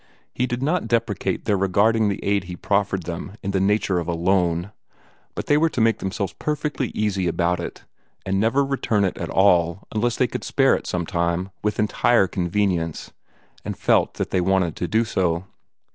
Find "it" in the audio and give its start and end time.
7.59-7.83, 9.05-9.15, 10.73-10.87